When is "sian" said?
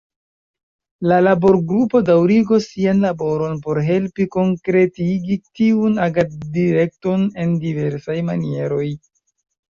2.69-3.03